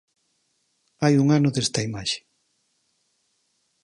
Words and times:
Hai 1.03 1.13
un 1.23 1.27
ano 1.37 1.49
desta 1.55 1.79
imaxe. 1.89 2.19